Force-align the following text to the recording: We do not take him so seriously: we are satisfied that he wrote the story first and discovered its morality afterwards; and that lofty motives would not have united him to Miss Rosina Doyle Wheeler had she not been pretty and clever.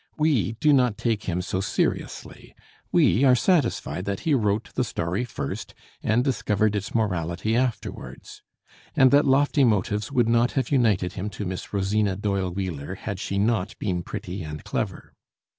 We 0.17 0.53
do 0.53 0.73
not 0.73 0.97
take 0.97 1.25
him 1.25 1.43
so 1.43 1.61
seriously: 1.61 2.55
we 2.91 3.23
are 3.23 3.35
satisfied 3.35 4.05
that 4.05 4.21
he 4.21 4.33
wrote 4.33 4.73
the 4.73 4.83
story 4.83 5.23
first 5.25 5.75
and 6.01 6.23
discovered 6.23 6.75
its 6.75 6.95
morality 6.95 7.55
afterwards; 7.55 8.41
and 8.95 9.11
that 9.11 9.25
lofty 9.27 9.63
motives 9.63 10.11
would 10.11 10.27
not 10.27 10.53
have 10.53 10.71
united 10.71 11.13
him 11.13 11.29
to 11.29 11.45
Miss 11.45 11.71
Rosina 11.71 12.15
Doyle 12.15 12.49
Wheeler 12.49 12.95
had 12.95 13.19
she 13.19 13.37
not 13.37 13.77
been 13.77 14.01
pretty 14.01 14.41
and 14.41 14.63
clever. 14.63 15.13